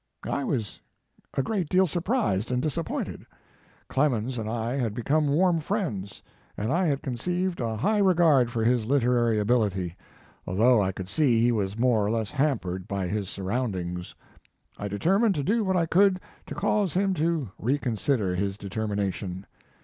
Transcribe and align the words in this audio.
I 0.27 0.43
was 0.43 0.79
a 1.35 1.43
great 1.43 1.69
deal 1.69 1.85
surprised 1.85 2.51
and 2.51 2.59
dis 2.59 2.75
appointed. 2.75 3.23
Clemens 3.87 4.39
and 4.39 4.49
I 4.49 4.73
had 4.77 4.95
become 4.95 5.27
warm 5.27 5.59
friends, 5.59 6.23
and 6.57 6.73
I 6.73 6.87
had 6.87 7.03
conceived 7.03 7.59
a 7.59 7.77
high 7.77 7.99
regard 7.99 8.49
for 8.49 8.63
his 8.63 8.87
literary 8.87 9.37
ability, 9.37 9.95
although 10.47 10.81
I 10.81 10.91
could 10.91 11.07
see 11.07 11.39
he 11.39 11.51
was 11.51 11.77
more 11.77 12.03
or 12.03 12.09
less 12.09 12.31
hampered 12.31 12.87
by 12.87 13.07
his 13.09 13.29
surroundings. 13.29 14.15
I 14.75 14.87
determined 14.87 15.35
to 15.35 15.43
do 15.43 15.63
what 15.63 15.77
I 15.77 15.85
could 15.85 16.19
to 16.47 16.55
cause 16.55 16.95
him 16.95 17.13
to 17.13 17.51
recon 17.59 17.95
sider 17.95 18.33
his 18.35 18.57
determination. 18.57 19.45